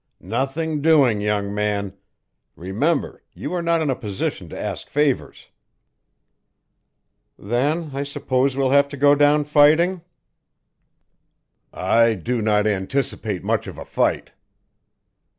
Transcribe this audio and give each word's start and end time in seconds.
"Nothing 0.23 0.81
doing, 0.81 1.21
young 1.21 1.53
man. 1.53 1.95
Remember, 2.55 3.21
you 3.35 3.53
are 3.53 3.61
not 3.61 3.83
in 3.83 3.91
a 3.91 3.95
position 3.95 4.49
to 4.49 4.59
ask 4.59 4.89
favours." 4.89 5.49
"Then 7.37 7.91
I 7.93 8.01
suppose 8.01 8.57
we'll 8.57 8.71
have 8.71 8.87
to 8.89 8.97
go 8.97 9.13
down 9.13 9.43
fighting?" 9.43 10.01
"I 11.71 12.15
do 12.15 12.41
not 12.41 12.65
anticipate 12.65 13.43
much 13.43 13.67
of 13.67 13.77
a 13.77 13.85
fight." 13.85 14.31